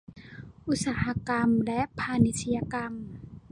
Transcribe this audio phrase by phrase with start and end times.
[0.67, 2.93] อุตสาหกรรมและพาณิชยกรรม